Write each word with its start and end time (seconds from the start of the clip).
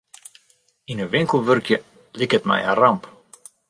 Yn 0.91 1.01
in 1.03 1.11
winkel 1.15 1.39
wurkje 1.47 1.77
liket 2.17 2.43
my 2.47 2.57
in 2.69 2.77
ramp. 2.81 3.03